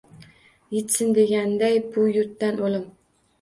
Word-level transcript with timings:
Yitsin 0.77 1.11
degandayin 1.17 1.85
bu 1.99 2.07
yurtdan 2.15 2.59
o’lim 2.71 2.89